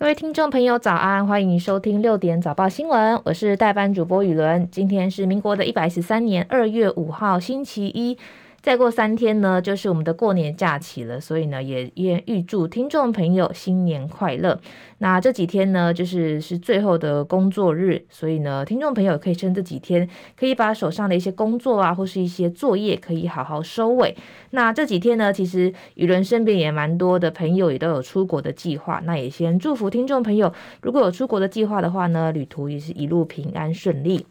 [0.00, 1.26] 各位听众朋友，早安！
[1.26, 4.66] 欢迎收听六点早报新闻，我是代班主播雨伦。
[4.70, 8.16] 今天是民国的一百一十三年二月五号，星期一。
[8.62, 14.60] 再过三天呢，就是我们的过年假期了，所以呢，也也预祝听众朋友新年快乐。
[14.98, 20.06] 那这几天呢，就是是最后的工作日，所以呢，听众朋友可以趁这几天，
[20.38, 24.14] 可以把手上的一些工作啊，或是一些作业，可以好好收尾。
[24.50, 30.52] 那这几天呢，其实雨伦身边也蛮多的朋友也都有出国的计划，那也先祝福听众朋友，
[30.82, 34.26] 如果有出国的计划的话呢，旅途也是一路平安顺利。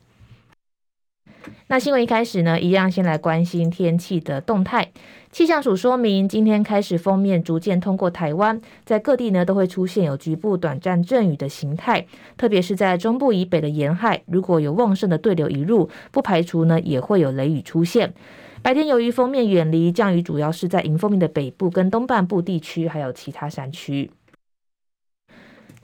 [1.67, 4.91] 那新闻一开始呢，一样先来关心天气的动态。
[5.31, 18.13] 气象署说明，今天开始锋面逐渐通过台湾，在各地呢都会出现有局部短暂阵雨的形态，特别是在中部以北的沿海，如果有旺盛的对流移入，不排除呢也会有雷雨出现。
[18.61, 24.09] 白天由于锋面远离，降雨主要是在迎风面的北部跟东半部地区，还有其他山区。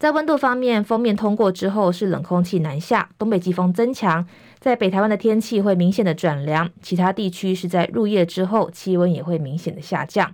[0.05, 4.23] 在温度方面，锋面通过之后是冷空气南下，东北季风增强，
[4.59, 10.31] 在北台湾的天气会明显的转凉，其他地区是在入夜之后气温也会明显的下降。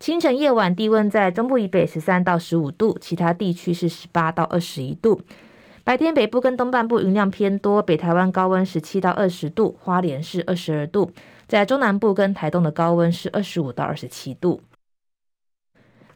[0.00, 5.20] 清晨夜晚低温在中部以北十三到十五度，其他地区是十八到二十一度。
[5.84, 11.10] 白天北部跟东半部云量偏多，北台湾高温十七到二十度，花莲是二十二度，
[11.46, 14.62] 在中南部跟台东的高温是二十五到二十七度。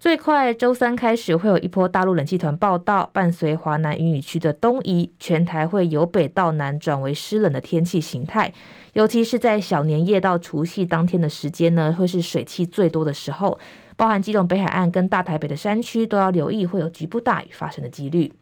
[0.00, 8.52] 最快周三开始会有一波大陆冷气团报到，伴随华南云雨区的东移，全台会由北到南转为湿冷的天气形态。
[8.92, 13.58] 尤其是在小年夜到除夕当天的时间呢，会是水汽最多的时候，
[13.96, 18.32] 包含基隆北海岸跟大台北的山区都要留意会有局部大雨发生的几率。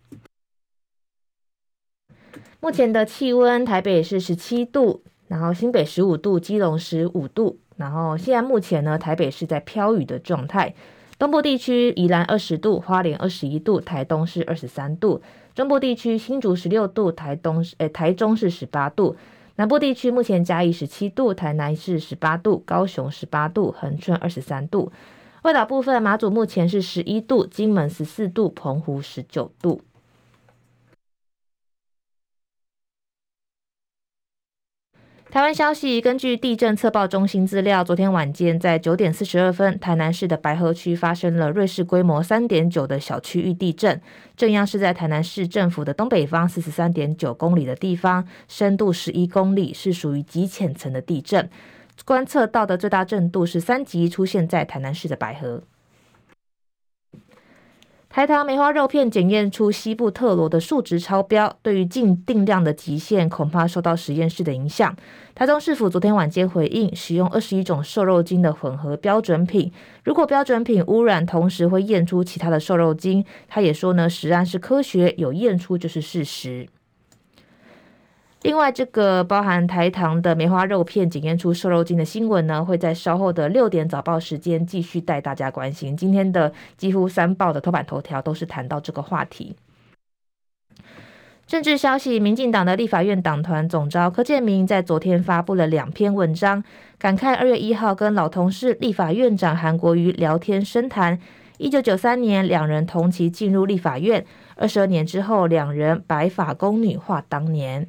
[2.60, 10.74] 目前的气温，台北是十七度，然后新北十五度，基隆十五度，然后现在目前呢，台北是在飘雨的状态。
[11.18, 15.22] 东部地区宜兰二十度，花莲二十一度，台东是二十三度；
[15.54, 19.16] 中部地区新竹十六度，台东是诶台中是十八度；
[19.54, 24.90] 南部地区目前嘉义十七度，台南是十八度，高雄十八度，恒春二十三度；
[25.44, 29.80] 外岛部分马祖目前是十一度，金门十四度，澎湖十九度。
[35.36, 44.00] 台湾消息，根据地震测报中心资料，昨天晚间在九点四十二分，台南市的白河区发生了芮氏规模三点九的小区域地震，
[44.34, 51.50] 震央是在台南市政府的东北方四十三点九公里的地方，深度十一公里，是属于极浅层的地震，
[52.06, 55.62] 观测到的最大震度是三级，出现在台南市的白河。
[58.16, 64.96] 台糖梅花肉片检验出西部特罗的数值超标，对于净定量的极限恐怕受到实验室的影响。
[65.34, 69.70] 台中市府昨天晚间回应，使用二十一种瘦肉精的混合标准品，
[70.02, 76.66] 如果标准品污染，同时会验出其他的瘦肉精，他也说呢，实案是科学，有验出就是事实。
[78.46, 85.96] 另外，这个包含台糖的梅花肉片检验出瘦肉精的新闻呢，会在稍后的六点早报时间继续带大家关心。
[85.96, 89.56] 今天的几乎三报的头版头条都是谈到这个话题。
[91.44, 96.62] 政治消息：民进党的立法院党团总召柯建铭在昨天发布了两篇文章，
[97.00, 101.18] 感慨二月一号跟老同事立法院长韩国瑜聊天深谈。
[101.58, 104.24] 一九九三年两人同期进入立法院，
[104.54, 107.88] 二十二年之后，两人白发宫女话当年。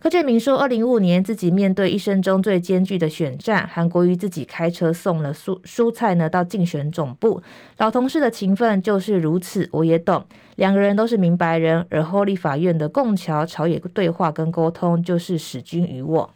[0.00, 7.42] 柯建明说，二零一五年自己面对一生中最艰巨的选战，韩国瑜自己开车送了蔬蔬菜呢到竞选总部。
[7.78, 10.24] 老同事的情分就是如此，我也懂。
[10.54, 16.30] 两个人都是明白人，而后立法院的共桥朝野对话跟沟通，就是使君与我。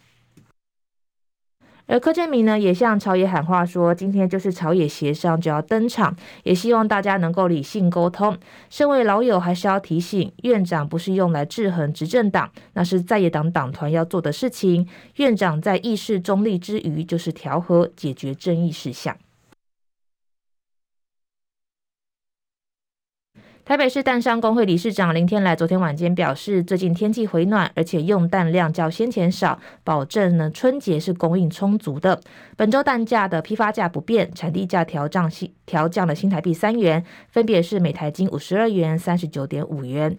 [1.86, 8.36] 而柯建明呢，也向朝野喊话说，今天就是朝野协商就要登场，也希望大家能够理性沟通。
[8.70, 14.88] 身为老友，还是要提醒，院长不是用来制衡执政党，那是在野党党团要做的事情。
[15.16, 19.16] 院长在议事中立之余，就是调和解决争议事项。
[23.72, 32.20] 台北市淡商公会理事长林天来昨天晚间表示，最近天气回暖，而且用蛋量较先前少，保证呢春节是供应充足的。
[32.54, 40.18] 本周蛋价的批发价不变，产地价调涨新调降了新台币三元，分别是每台斤五十二元、三十九点五元。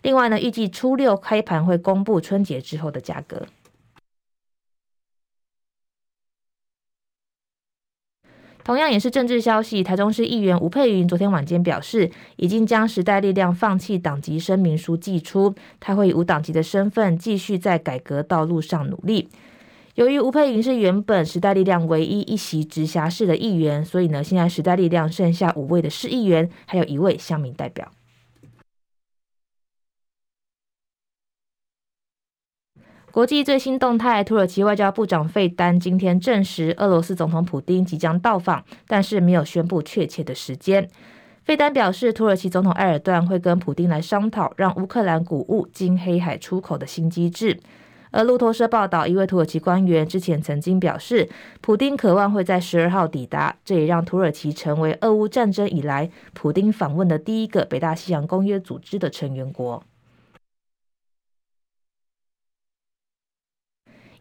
[0.00, 3.42] 另外呢，预计初六开盘会公布春节之后的价格。
[8.64, 19.28] 同样也是政治消息，台中市议员吴佩芸昨天晚间表示，已经将时代力量放弃党籍声明书寄出，他会以无党籍的身份继续在改革道路上努力。
[19.96, 27.86] 由于吴佩云是原本时代力量唯一一席直辖市的议员，所以呢，现在时代力量剩下五位的市议员，还有一位乡民代表。
[33.14, 40.88] 国际最新动态：土耳其外交部长费丹今天证实，俄罗斯总统普丁即将到访，但是没有宣布确切的时间。
[41.44, 47.60] 费丹表示，土耳其总统埃尔段会跟普丁来商讨让乌克兰谷物经黑海出口的新机制。
[48.10, 51.28] 而路透社报道，一位土耳其官员之前曾经表示，
[51.60, 59.84] 普丁渴望会在十二号抵达，这也让土耳其成为俄乌战争以来普丁访问的第一个北大西洋公约组织的成员国。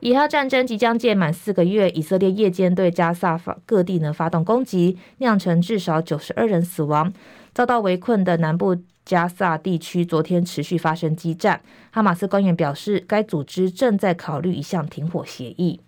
[0.03, 7.13] 以哈战争即将届满四个月，以色列夜间对加萨各地呢发动攻击，酿成至少九十二人死亡。
[7.53, 11.61] 遭到围困的南部加萨地区昨天持续发生激战。
[11.89, 15.79] 哈马斯官员表示，该组织正在考虑一项停火协议。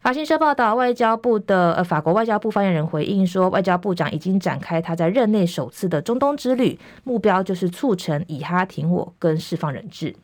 [0.00, 10.16] 法新社报道，外交部的呃法国外交部发言人回应说，外交部长已经展开他在任内首次的中东之旅，目标就是促成以哈停火跟释放人质。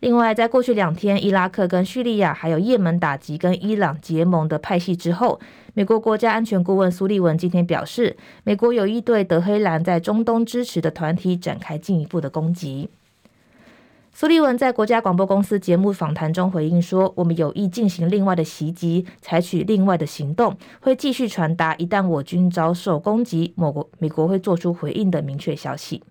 [0.00, 5.40] 另外，在过去两天，伊拉克跟叙利亚还有也门打击跟伊朗结盟的派系之后，
[5.74, 12.88] 美国国家安全顾问苏利文今天表示，美国有意对德黑兰在中东支持的团体展开进一步的攻击。
[14.14, 26.02] 苏利文在国家广播公司节目访谈中回应说：“我们有意进行另外的袭击，采取另外的行动，会继续传达一旦我军遭受攻击，某国美国会做出回应的明确消息。”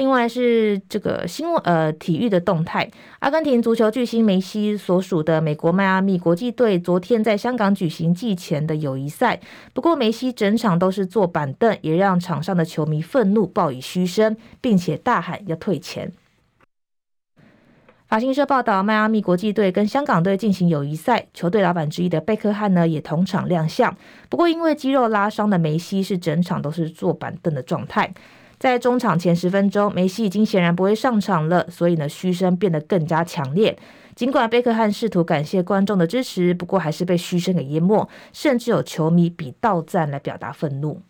[0.00, 9.38] 另外是这个新闻呃体育的动态，阿根廷足球巨星梅西所属的美国迈阿密国际队昨天在香港举行季前的友谊赛，
[9.74, 16.10] 不过梅西整场都是坐板凳，也让场上的球迷愤怒报以嘘声，并且大喊要退钱。
[18.08, 23.94] 法新社报道，迈阿密国际队跟香港队进行友谊赛，球队老板之一的贝克汉呢也同场亮相，
[24.30, 28.14] 不过因为肌肉拉伤的梅西是整场都是坐板凳的状态。
[28.60, 33.78] 在中场前十分钟，梅西已经显然不会上场了，所以呢，嘘声变得更加强烈。
[34.14, 41.00] 尽管贝克汉试图感谢观众的支持，不过还是被嘘声给淹没，甚至有球迷比倒赞来表达愤怒。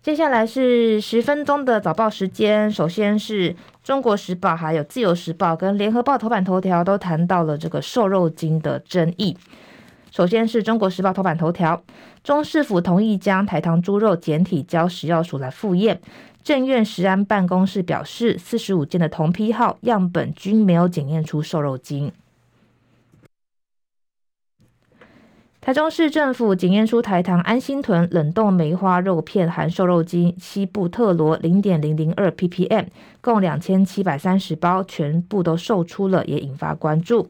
[0.00, 9.36] 接下来是十分钟的早报时间，首先是中国时报、还有自由时报跟联合报头版头条都谈到了这个瘦肉精的争议。
[10.10, 11.82] 首先是中国时报头版头条，
[12.24, 16.00] 中市府同意将台糖猪肉检体交食药署来复验。
[16.42, 22.10] 正院食安办公室表示，四十五件的同批号样本均没有检验出瘦肉精。
[25.60, 32.86] 台中市政府检验出台糖安心屯冷冻梅花肉片含瘦肉精西布特罗零点零零二 ppm，
[33.20, 37.28] 共两千七百三十包，全部都售出了，也引发关注。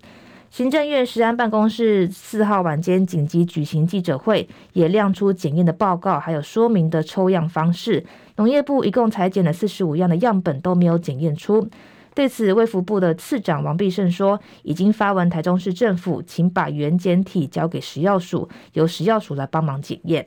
[0.51, 8.05] 行政院食安办公室四号晚间紧急举行记者会，也亮出检验的报告，还有说明的抽样方式。
[8.35, 11.69] 农业部一共裁剪了四十五样的样本，都没有检验出。
[12.17, 20.27] 对此，卫福部的次长王必胜说，已经发文台中市政府，请把原检体交给食药署，由食药署来帮忙检验。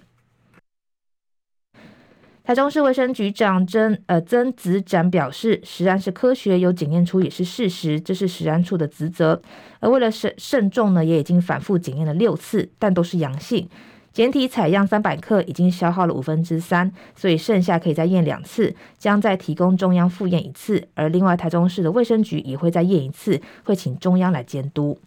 [2.45, 9.41] 台中市卫生局长曾呃曾子展表示，食安是科学，有检验出也是事实，这是食安处的职责。
[9.79, 13.70] 而为了慎慎重呢，也已经反复检验了六次，但都是阳性。
[14.12, 20.86] 检体采样三百克，已经消耗了五分之三，所以剩下可以再验两次，将再提供中央复验一次。
[20.96, 25.00] 而另外台中市的卫生局也会再验一次，会请中央来监督。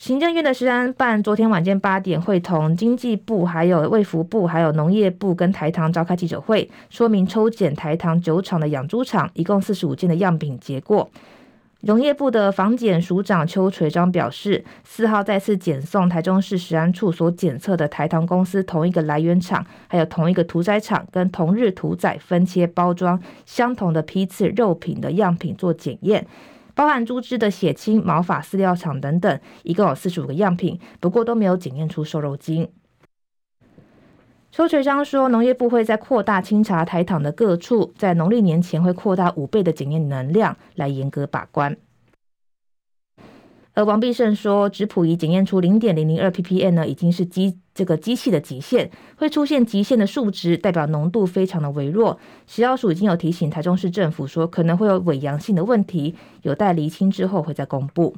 [0.00, 11.06] 行政院的食安办昨天晚间八点会同经济部、还有卫福部、还有农业部跟台糖召开记者会，说明抽检台糖酒厂的养猪场，一共四十五件的样品结果。
[11.80, 26.26] 农业部的防检署长邱垂章表示，四号再次检送台中市食安处所检测的台糖公司同一个来源厂，还有同一个屠宰场跟同日屠宰分切包装相同的批次肉品的样品做检验。
[26.80, 32.70] 包含猪只的血清、毛发、饲料厂等等，一共有四十五个样品，不过都没有检验出瘦肉精。
[34.50, 41.76] 邱学章说，农业部会在扩大清查台糖的各处，在农历年前会扩大五倍的检验能量，来严格把关。
[43.80, 47.56] 而王必胜说，质谱仪检验出零点零零二 ppm 呢，已经是机。
[47.72, 52.18] 这个机器的极限会出现极限的数值，代表浓度非常的微弱。
[52.46, 58.14] 食药署已经有提醒台中市政府说，可能会有伪阳性的问题，有待厘清之后会再公布。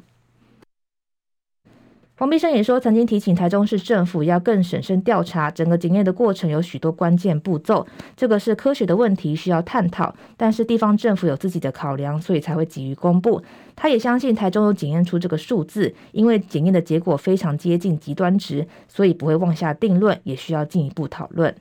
[2.23, 10.15] 黄碧生也说，曾经提醒台中市政府要更审慎调查整个检验的过程，有许多关键步骤，这个是科学的问题，需要探讨。
[10.37, 13.41] 但是地方政府有自己的考量，所以才会急于公布。
[13.75, 21.53] 他也相信台中有检验出这个数字，因为检验的结果非常接近极端值，所以不会妄下定论，也需要进一步讨论。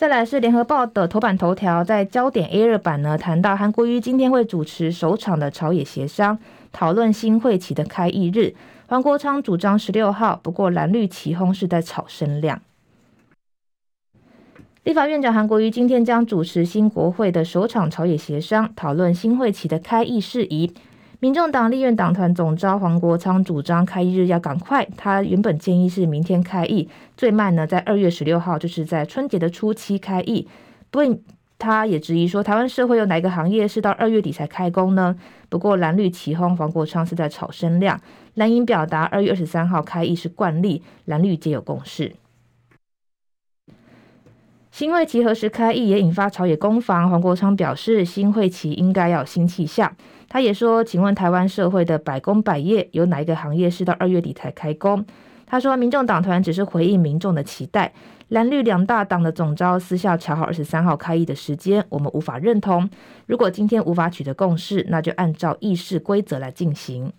[0.00, 6.38] 再来是联合报的头版头条，在焦点 A 二版呢，谈到韩国瑜今天会主持首场的朝野协商，
[6.72, 8.54] 讨论新会期的开议日。
[8.86, 12.62] 黄国昌主张十六号，不过蓝绿齐轰是在炒声量。
[14.84, 20.72] 立法院长韩国瑜今天将主持新国会的首场朝野协商，讨论新会期的开议事宜。
[21.22, 30.48] 民众党立院党团总召黄国昌主张开议日要赶快，他原本建议是明天开议，最慢呢在二月十六号，就是在春节的初期开议。
[30.90, 31.18] 不过
[31.58, 35.14] 他也质疑说，台湾社会有哪个行业是到二月底才开工呢？
[35.50, 38.00] 不过蓝绿齐哄，黄国昌是在炒声量。
[38.36, 42.14] 蓝营表达二月二十三号开议是惯例，蓝绿皆有共识。
[44.70, 47.10] 新会期何时开议也引发朝野攻防。
[47.10, 49.94] 黄国昌表示，新会期应该要有新气象。
[50.32, 55.04] 他也说：“请问台湾社会的百工百业有哪一个行业是到二月底才开工？”
[55.44, 57.92] 他说：“民众党团只是回应民众的期待，
[58.28, 62.88] 蓝绿两大党的总招私下乔好二十三号开议的时间，我们无法认同。
[63.26, 67.12] 如果今天无法取得共识，那就按照议事规则来进行。”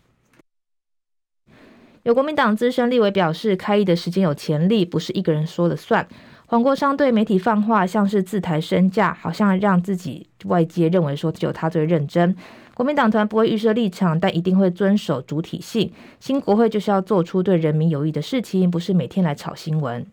[2.04, 6.08] 有国民党资深立委表示，开议的时间有潜力，不是一个人说了算。
[6.46, 12.34] 黄国昌对媒体放话，像是自抬身价，好像让自己外界认为说只有他最认真。
[12.74, 15.92] 国民党团不会预设立场，但一定会遵守主体性。
[16.20, 20.06] 新国会就是要做出对人民有益的事情，不是每天来炒新闻。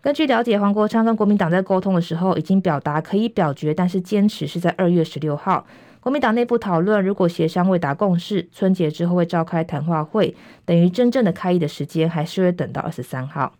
[0.00, 5.66] 根据了解，黄国昌跟国民党在沟通的时候，已经表达可以表决，但是坚持是在二月十六号。
[6.00, 10.34] 国民党内部讨论，如果协商未达共识，春节之后会召开谈话会，
[10.66, 13.54] 等于真正的开议的时间还是会等到二十三号。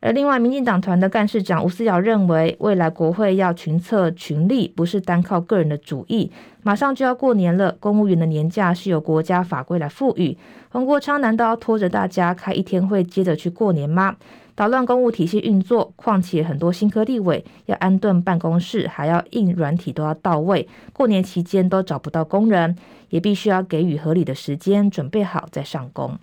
[0.00, 6.30] 而另外，民进党团的干事长吴思瑶认为，未来国会要群策群力，不是单靠个人的主意。
[6.62, 10.38] 马上就要过年了，公务员的年假是由国家法规来赋予。
[10.68, 14.14] 黄国昌难道要拖着大家开一天会，接着去过年吗？
[14.54, 20.68] 捣乱公务体系运作，况且很多新科立委要安顿办公室，还要硬软体都要到位。
[20.92, 22.76] 过年期间都找不到工人，
[23.10, 26.18] 也必须要给予合理的时间准备好再上工。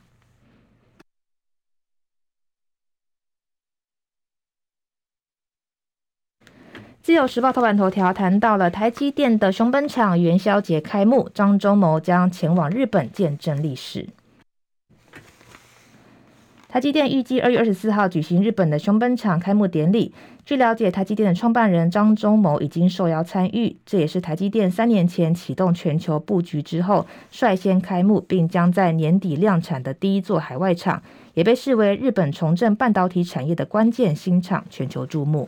[7.06, 14.10] 自由时报头版头条谈到了台积电的熊本厂元宵节开幕，张忠谋将前往日本见证历史。
[16.68, 20.16] 台积电预计二月二十四号举行日本的熊本厂开幕典礼。
[20.44, 31.04] 据了解，台积电的创办人张忠谋已经受邀参与，这也是台积电三年前启动全球布局之后率先开幕，并将在年底量产的第一座海外厂，
[31.36, 35.48] 也被视为日本重振半导体产业的关键新厂，全球注目。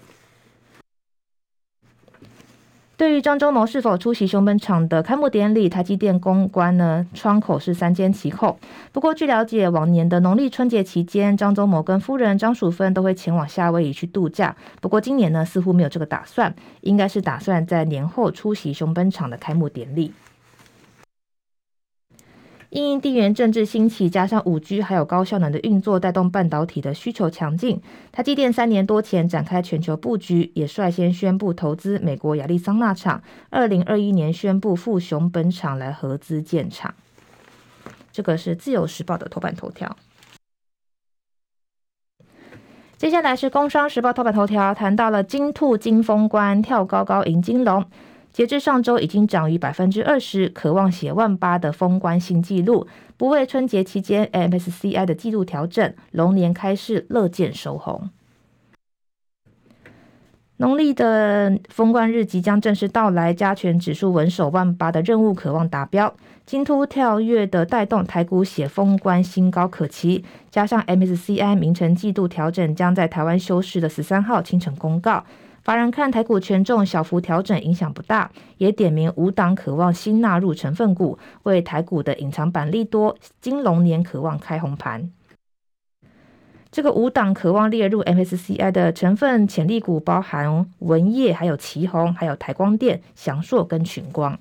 [2.98, 8.58] 对于张忠谋是否出席熊本厂的开幕典礼，台积电公关呢，窗口是三缄其口。
[8.92, 14.56] 不过据了解，往年的农历春节期间，张忠谋跟夫人张淑芬都会前往夏威夷去度假。
[14.82, 20.12] 不过今年呢，似乎没有这个打算，应该是打算在年后出席熊本厂的开幕典礼。
[22.70, 27.82] 因应地缘政治兴起，加上五 G 还有高效能的运作，带动半导体的需求强劲。
[28.12, 36.94] 台积电三年多前展开全球布局，也率先宣布投资美国亚利桑那厂，二零二一年宣布赴熊本厂来合资建厂。
[38.12, 39.96] 这个是自由时报的头版头条。
[42.98, 47.86] 接下来是工商时报头版头条，谈到了金兔金封关跳高高迎金龙。
[48.38, 52.86] 截至上周，已经涨逾百分之二十，渴望写万八的封关新纪录。
[53.17, 58.12] 不畏春节期间 MSCI 的季度调整，龙年开市乐见收红。
[60.58, 66.13] 农历的封关日即将正式到来，加权指数稳守万八的任务渴望达标。
[66.46, 75.25] 金兔跳跃的带动台股写封关新高可期，加上 MSCI 明晨季度调整将在台湾休市的十三号清晨公告。
[75.68, 85.12] 法人看台股权重小幅调整影响不大，也点名五档渴望新纳入成分股，为台股的隐藏版利多，金龙年渴望开红盘。
[86.72, 94.40] 这个五档渴望列入 MSCI 的成分潜力股，包含文业、还有旗红、还有台光电、翔硕跟群光。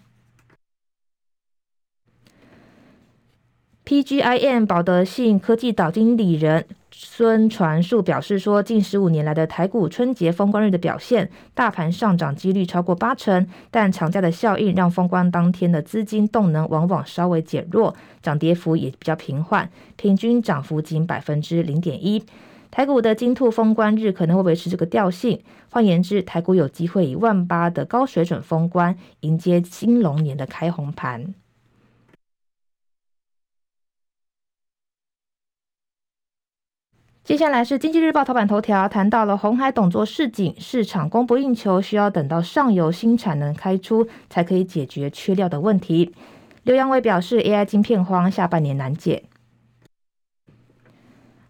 [3.86, 22.24] PGIM 保德信科技岛经理人孙传树表示说，近十五年来的台股春节封关日的表现，大盘上涨几率超过八成，但长假的效应让封关当天的资金动能往往稍微减弱，涨跌幅也比较平缓，平均涨幅仅百分之零点一。
[22.72, 25.40] 台股的金兔封关日可能会维持这个调性，
[25.70, 31.34] 换言之，台股有机会以万八的高水准封关，迎接金龙年的开红盘。
[37.26, 46.14] 接下来是《经济日报》头版头条，谈到了红海董做市井，市场供不应求，需要等到上游新产能开出，才可以解决缺料的问题。
[46.62, 49.24] 刘阳伟表示，AI 晶片荒，下半年难解。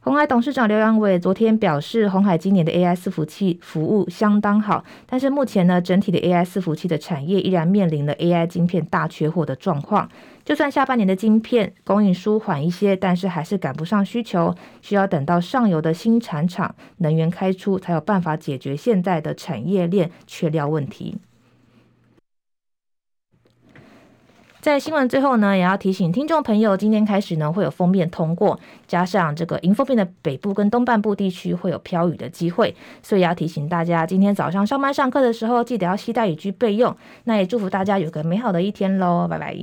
[0.07, 10.09] 鸿海董事长刘阳伟昨天表示，鸿海今年的 AI 伺服器服务相当好，但是目前呢，整体的 AI 伺服器的产业依然面临了 AI 晶片大缺货的状况。
[10.45, 21.19] 就算下半年的晶片供应舒缓一些，但是还是赶不上需求，需要等到上游的新产厂能源开出，才有办法解决现在的产业链缺料问题。
[24.67, 28.59] 在新闻最后呢，也要提醒听众朋友，今天开始呢会有封面通过，
[28.89, 36.97] 加上这个迎风面的北部跟东半部地区会有飘雨的机会，所以要提醒大家，今天早上上班上课的时候，记得要携带雨具备用。
[37.23, 39.57] 那也祝福大家有个美好的一天喽，拜拜。